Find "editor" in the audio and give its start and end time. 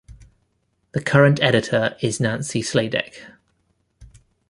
1.43-1.95